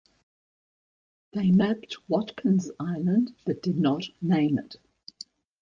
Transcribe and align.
They 1.33 1.51
mapped 1.51 1.95
Watkins 2.09 2.71
Island 2.79 3.35
but 3.45 3.61
did 3.61 3.77
not 3.77 4.05
name 4.19 4.57
it. 4.57 4.77